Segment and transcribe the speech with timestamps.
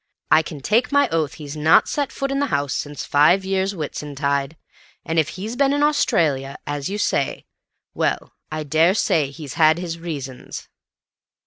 [0.31, 3.73] I can take my oath he's not set foot in the house since five years
[3.75, 4.57] Whitsuntide.
[5.05, 7.45] And if he's been in Australia, as you say,
[7.93, 10.67] well, I daresay he's had his reasons."